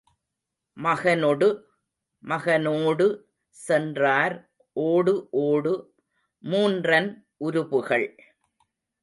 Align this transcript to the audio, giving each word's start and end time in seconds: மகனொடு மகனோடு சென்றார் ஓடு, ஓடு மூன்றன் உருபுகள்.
மகனொடு 0.77 1.47
மகனோடு 2.23 3.07
சென்றார் 3.49 4.35
ஓடு, 4.73 5.27
ஓடு 5.31 5.73
மூன்றன் 6.43 7.09
உருபுகள். 7.37 8.07